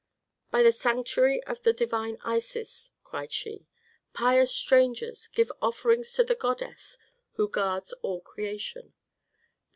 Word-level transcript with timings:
"By 0.49 0.63
the 0.63 0.71
sanctuary 0.71 1.43
of 1.43 1.61
the 1.61 1.73
divine 1.73 2.17
Isis!" 2.23 2.89
cried 3.03 3.31
she, 3.31 3.67
"pious 4.13 4.51
strangers, 4.51 5.27
give 5.27 5.51
offerings 5.61 6.11
to 6.13 6.23
the 6.23 6.33
goddess 6.33 6.97
who 7.33 7.47
guards 7.47 7.93
all 8.01 8.19
creation. 8.19 8.93